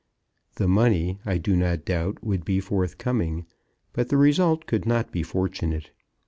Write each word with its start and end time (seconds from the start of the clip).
The 0.55 0.67
money, 0.67 1.19
I 1.27 1.37
do 1.37 1.55
not 1.55 1.85
doubt, 1.85 2.23
would 2.23 2.43
be 2.43 2.59
forthcoming; 2.59 3.45
but 3.93 4.09
the 4.09 4.17
result 4.17 4.65
could 4.65 4.87
not 4.87 5.11
be 5.11 5.21
fortunate. 5.21 5.91